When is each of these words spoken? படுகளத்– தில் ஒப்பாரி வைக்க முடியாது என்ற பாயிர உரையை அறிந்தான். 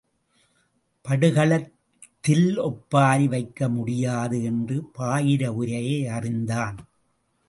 படுகளத்– 1.05 1.69
தில் 2.21 2.57
ஒப்பாரி 2.57 3.27
வைக்க 3.27 3.69
முடியாது 3.69 4.43
என்ற 4.43 4.75
பாயிர 4.93 5.53
உரையை 5.53 6.07
அறிந்தான். 6.07 6.77